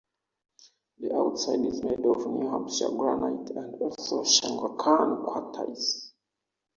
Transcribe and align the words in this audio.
The 0.97 1.13
outside 1.13 1.59
is 1.67 1.83
made 1.83 2.03
of 2.03 2.25
New 2.25 2.49
Hampshire 2.49 2.89
granite 2.89 3.51
and 3.51 3.75
also 3.79 4.23
Shawangunk 4.23 5.23
quartz. 5.27 6.11